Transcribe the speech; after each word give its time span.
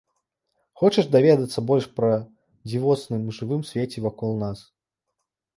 Хочаш 0.81 1.09
даведацца 1.15 1.59
больш 1.71 1.85
пра 1.99 2.09
дзівосным 2.71 3.21
жывым 3.41 3.61
свеце 3.73 3.97
вакол 4.09 4.35
нас? 4.47 4.59